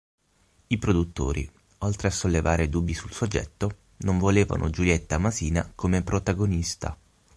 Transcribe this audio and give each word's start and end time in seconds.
I 0.65 0.77
produttori, 0.79 1.47
oltre 1.81 2.07
a 2.07 2.09
sollevare 2.09 2.69
dubbi 2.69 2.95
sul 2.95 3.11
soggetto, 3.11 3.75
non 3.97 4.17
volevano 4.17 4.71
Giulietta 4.71 5.19
Masina 5.19 5.73
come 5.75 6.01
protagonista. 6.01 6.97